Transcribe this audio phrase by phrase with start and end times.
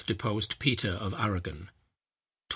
[0.07, 1.69] deposed Peter of Arragon.
[1.69, 1.69] 1284.